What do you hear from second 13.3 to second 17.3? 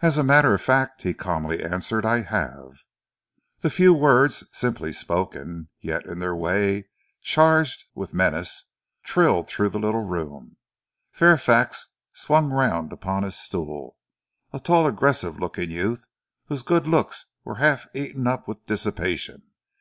stool, a tall, aggressive looking youth whose good looks